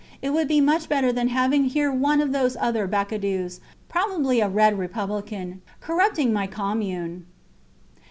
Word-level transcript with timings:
It 0.19 0.31
would 0.31 0.47
be 0.47 0.61
much 0.61 0.89
better 0.89 1.13
than 1.13 1.27
having 1.27 1.65
here 1.65 1.91
one 1.91 2.21
of 2.21 2.31
those 2.31 2.57
other 2.59 2.87
Bacadous, 2.87 3.59
probably 3.87 4.39
a 4.39 4.49
red 4.49 4.79
republican, 4.79 5.61
corrupting 5.79 6.33
my 6.33 6.47
commune. 6.47 7.27